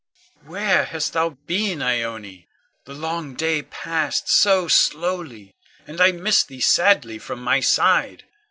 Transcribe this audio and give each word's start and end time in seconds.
_]Where 0.47 0.85
hast 0.85 1.13
thou 1.13 1.29
been, 1.45 1.83
Ione? 1.83 2.47
The 2.85 2.95
long 2.95 3.35
day 3.35 3.61
passed 3.61 4.27
so 4.29 4.67
slowly, 4.67 5.53
and 5.85 6.01
I 6.01 6.11
missed 6.11 6.47
thee 6.47 6.59
sadly 6.59 7.19
from 7.19 7.39
my 7.43 7.59
side. 7.59 8.23